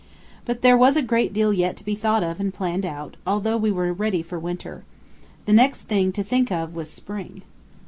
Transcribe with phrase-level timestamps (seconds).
[0.45, 3.55] But there was a great deal yet to be thought of and planned out, although
[3.55, 4.83] we were ready for winter.
[5.45, 7.43] The next thing to think of was spring.